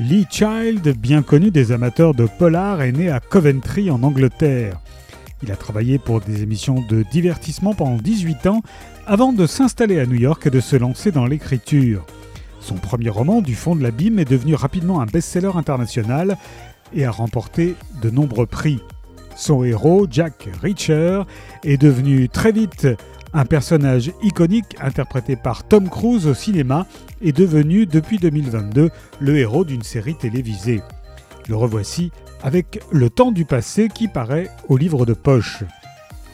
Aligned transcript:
Child, 0.00 0.96
bien 0.96 1.22
connu 1.22 1.50
des 1.50 1.72
amateurs 1.72 2.14
de 2.14 2.26
polar, 2.26 2.82
est 2.82 2.92
né 2.92 3.10
à 3.10 3.18
Coventry 3.18 3.90
en 3.90 4.04
Angleterre. 4.04 4.80
Il 5.42 5.50
a 5.50 5.56
travaillé 5.56 5.98
pour 5.98 6.20
des 6.20 6.44
émissions 6.44 6.80
de 6.88 7.04
divertissement 7.10 7.74
pendant 7.74 7.96
18 7.96 8.46
ans 8.46 8.62
avant 9.08 9.32
de 9.32 9.44
s'installer 9.44 9.98
à 9.98 10.06
New 10.06 10.14
York 10.14 10.46
et 10.46 10.50
de 10.50 10.60
se 10.60 10.76
lancer 10.76 11.10
dans 11.10 11.26
l'écriture. 11.26 12.06
Son 12.60 12.76
premier 12.76 13.08
roman, 13.08 13.40
Du 13.40 13.56
fond 13.56 13.74
de 13.74 13.82
l'abîme, 13.82 14.20
est 14.20 14.30
devenu 14.30 14.54
rapidement 14.54 15.00
un 15.00 15.06
best-seller 15.06 15.56
international 15.56 16.36
et 16.94 17.04
a 17.04 17.10
remporté 17.10 17.74
de 18.00 18.10
nombreux 18.10 18.46
prix. 18.46 18.78
Son 19.34 19.64
héros, 19.64 20.06
Jack 20.08 20.48
Reacher, 20.62 21.22
est 21.64 21.76
devenu 21.76 22.28
très 22.28 22.52
vite 22.52 22.86
un 23.32 23.44
personnage 23.44 24.12
iconique 24.22 24.76
interprété 24.80 25.36
par 25.36 25.64
Tom 25.66 25.88
Cruise 25.88 26.26
au 26.26 26.34
cinéma 26.34 26.86
est 27.22 27.36
devenu 27.36 27.86
depuis 27.86 28.18
2022 28.18 28.90
le 29.20 29.36
héros 29.36 29.64
d'une 29.64 29.82
série 29.82 30.16
télévisée. 30.16 30.82
Le 31.48 31.56
revoici 31.56 32.10
avec 32.42 32.80
Le 32.92 33.10
temps 33.10 33.32
du 33.32 33.44
passé 33.44 33.88
qui 33.88 34.08
paraît 34.08 34.50
au 34.68 34.76
livre 34.76 35.04
de 35.06 35.14
poche. 35.14 35.64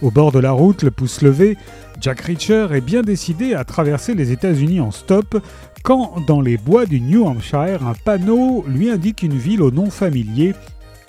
Au 0.02 0.10
bord 0.10 0.32
de 0.32 0.38
la 0.38 0.52
route, 0.52 0.82
le 0.82 0.90
pouce 0.90 1.22
levé, 1.22 1.56
Jack 2.00 2.20
Reacher 2.20 2.68
est 2.72 2.80
bien 2.80 3.02
décidé 3.02 3.54
à 3.54 3.64
traverser 3.64 4.14
les 4.14 4.32
États-Unis 4.32 4.80
en 4.80 4.90
stop 4.90 5.40
quand, 5.82 6.20
dans 6.26 6.40
les 6.40 6.56
bois 6.56 6.86
du 6.86 7.00
New 7.00 7.26
Hampshire, 7.26 7.86
un 7.86 7.94
panneau 8.04 8.64
lui 8.66 8.90
indique 8.90 9.22
une 9.22 9.36
ville 9.36 9.62
au 9.62 9.70
nom 9.70 9.90
familier, 9.90 10.54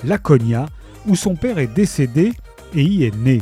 Laconia, 0.03 0.67
où 1.07 1.15
son 1.15 1.35
père 1.35 1.59
est 1.59 1.73
décédé 1.73 2.33
et 2.73 2.83
y 2.83 3.03
est 3.03 3.15
né. 3.15 3.41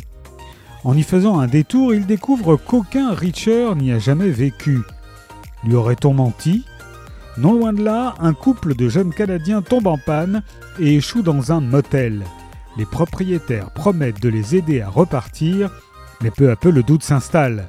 En 0.83 0.97
y 0.97 1.03
faisant 1.03 1.39
un 1.39 1.47
détour, 1.47 1.93
il 1.93 2.05
découvre 2.05 2.57
qu'aucun 2.57 3.13
Richer 3.13 3.73
n'y 3.75 3.91
a 3.91 3.99
jamais 3.99 4.29
vécu. 4.29 4.81
Lui 5.63 5.75
aurait-on 5.75 6.13
menti? 6.13 6.65
Non 7.37 7.53
loin 7.53 7.73
de 7.73 7.83
là, 7.83 8.15
un 8.19 8.33
couple 8.33 8.75
de 8.75 8.89
jeunes 8.89 9.13
Canadiens 9.13 9.61
tombe 9.61 9.87
en 9.87 9.97
panne 9.97 10.43
et 10.79 10.95
échoue 10.95 11.21
dans 11.21 11.51
un 11.51 11.61
motel. 11.61 12.23
Les 12.77 12.85
propriétaires 12.85 13.71
promettent 13.71 14.21
de 14.21 14.29
les 14.29 14.55
aider 14.55 14.81
à 14.81 14.89
repartir, 14.89 15.71
mais 16.21 16.31
peu 16.31 16.51
à 16.51 16.55
peu 16.55 16.69
le 16.69 16.83
doute 16.83 17.03
s'installe. 17.03 17.67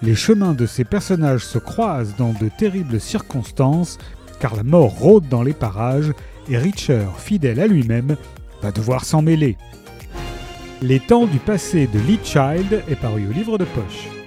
Les 0.00 0.14
chemins 0.14 0.54
de 0.54 0.64
ces 0.64 0.84
personnages 0.84 1.44
se 1.44 1.58
croisent 1.58 2.14
dans 2.16 2.32
de 2.32 2.48
terribles 2.48 3.00
circonstances, 3.00 3.98
car 4.40 4.56
la 4.56 4.62
mort 4.62 4.90
rôde 4.90 5.28
dans 5.28 5.42
les 5.42 5.52
parages 5.52 6.12
et 6.48 6.56
Richer, 6.56 7.06
fidèle 7.18 7.60
à 7.60 7.66
lui-même, 7.66 8.16
va 8.62 8.72
devoir 8.72 9.04
s'en 9.04 9.22
mêler. 9.22 9.56
Les 10.80 11.00
temps 11.00 11.26
du 11.26 11.38
passé 11.38 11.88
de 11.88 11.98
Lee 11.98 12.20
Child 12.22 12.84
est 12.88 13.00
paru 13.00 13.26
au 13.28 13.32
livre 13.32 13.58
de 13.58 13.64
poche. 13.64 14.17